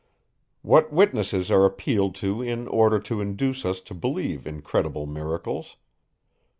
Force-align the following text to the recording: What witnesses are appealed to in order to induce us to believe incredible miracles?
What 0.63 0.91
witnesses 0.91 1.51
are 1.51 1.63
appealed 1.63 2.15
to 2.25 2.41
in 2.41 2.67
order 2.69 2.99
to 3.01 3.21
induce 3.21 3.63
us 3.65 3.81
to 3.81 3.93
believe 3.93 4.47
incredible 4.47 5.05
miracles? 5.05 5.77